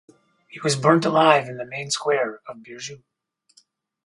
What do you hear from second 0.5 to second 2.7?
was burnt alive in the main square of